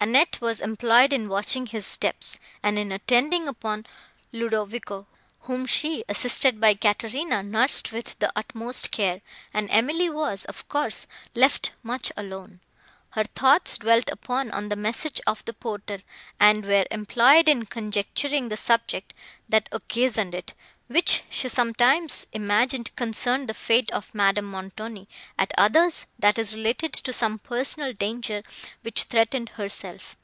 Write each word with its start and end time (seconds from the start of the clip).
Annette 0.00 0.40
was 0.40 0.60
employed 0.60 1.12
in 1.12 1.28
watching 1.28 1.66
his 1.66 1.84
steps, 1.84 2.38
and 2.62 2.78
in 2.78 2.92
attending 2.92 3.48
upon 3.48 3.84
Ludovico, 4.30 5.08
whom 5.40 5.66
she, 5.66 6.04
assisted 6.08 6.60
by 6.60 6.74
Caterina, 6.74 7.42
nursed 7.42 7.90
with 7.90 8.16
the 8.20 8.30
utmost 8.36 8.92
care; 8.92 9.20
and 9.52 9.68
Emily 9.72 10.08
was, 10.08 10.44
of 10.44 10.68
course, 10.68 11.08
left 11.34 11.72
much 11.82 12.12
alone. 12.16 12.60
Her 13.12 13.24
thoughts 13.24 13.76
dwelt 13.78 14.08
often 14.12 14.52
on 14.52 14.68
the 14.68 14.76
message 14.76 15.20
of 15.26 15.44
the 15.46 15.52
porter, 15.54 16.02
and 16.38 16.64
were 16.64 16.86
employed 16.92 17.48
in 17.48 17.66
conjecturing 17.66 18.48
the 18.48 18.56
subject, 18.56 19.14
that 19.48 19.68
occasioned 19.72 20.34
it, 20.34 20.54
which 20.88 21.22
she 21.28 21.48
sometimes 21.50 22.26
imagined 22.32 22.94
concerned 22.96 23.46
the 23.48 23.52
fate 23.54 23.90
of 23.92 24.14
Madame 24.14 24.46
Montoni; 24.46 25.06
at 25.38 25.52
others, 25.58 26.06
that 26.18 26.38
it 26.38 26.52
related 26.52 26.92
to 26.94 27.12
some 27.12 27.38
personal 27.38 27.92
danger, 27.92 28.42
which 28.82 29.02
threatened 29.04 29.50
herself. 29.50 30.16